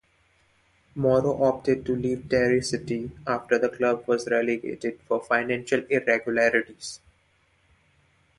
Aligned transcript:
Morrow 0.95 1.43
opted 1.43 1.85
to 1.85 1.95
leave 1.95 2.27
Derry 2.27 2.63
City 2.63 3.11
after 3.27 3.59
the 3.59 3.69
club 3.69 4.03
was 4.07 4.27
relegated 4.27 4.99
for 5.03 5.19
financial 5.23 5.85
irregularities. 5.91 6.99